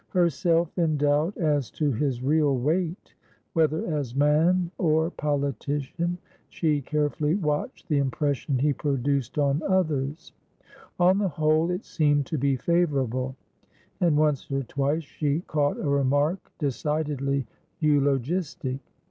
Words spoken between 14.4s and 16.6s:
or twice she caught a remark